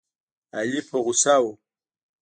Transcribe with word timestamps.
علي 0.57 0.79
په 0.89 0.97
غوسه 1.03 1.35
و. 1.41 1.45